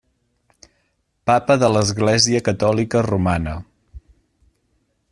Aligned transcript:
Papa 1.31 1.57
de 1.63 1.69
l'Església 1.75 2.43
Catòlica 2.49 3.05
Romana. 3.11 3.57